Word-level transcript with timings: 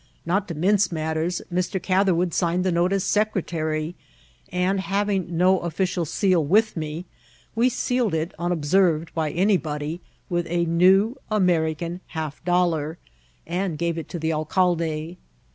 Not 0.25 0.47
to 0.47 0.55
mince 0.55 0.91
matters, 0.91 1.43
Mr. 1.53 1.79
Cath 1.79 2.07
erwood 2.07 2.33
signed 2.33 2.63
the 2.63 2.71
note 2.71 2.91
as 2.91 3.03
Secretary; 3.03 3.93
and, 4.51 4.79
having 4.79 5.37
no 5.37 5.59
official 5.59 6.05
seal 6.05 6.43
with 6.43 6.75
me, 6.75 7.05
we 7.53 7.69
sealed 7.69 8.15
it, 8.15 8.33
unobserved 8.39 9.13
by 9.13 9.29
any* 9.29 9.57
body, 9.57 10.01
with 10.27 10.47
a 10.49 10.65
new 10.65 11.17
American 11.29 12.01
half 12.17 12.43
dollar, 12.43 12.97
and 13.45 13.77
gave 13.77 13.95
it 13.95 14.09
to 14.09 14.17
the 14.17 14.33
alcalde. 14.33 15.17